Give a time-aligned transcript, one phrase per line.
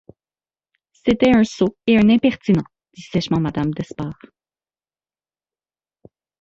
[0.93, 2.63] C’était un sot et un impertinent!
[2.91, 4.17] dit sèchement madame d’Espard.